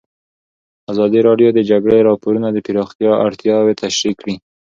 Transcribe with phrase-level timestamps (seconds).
[0.91, 4.35] ازادي راډیو د د جګړې راپورونه د پراختیا اړتیاوې تشریح کړي.